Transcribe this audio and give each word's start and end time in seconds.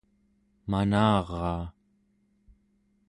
manaraa 0.71 1.61